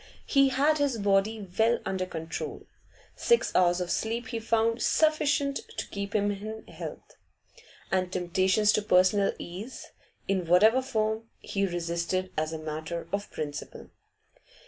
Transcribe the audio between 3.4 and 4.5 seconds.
hours of sleep he